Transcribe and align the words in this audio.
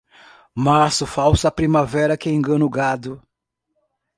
Março, 0.55 1.05
falsa 1.05 1.51
primavera 1.51 2.17
que 2.17 2.27
engana 2.27 2.65
o 2.65 2.69
gado. 2.71 3.21